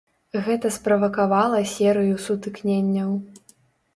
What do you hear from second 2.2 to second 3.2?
сутыкненняў.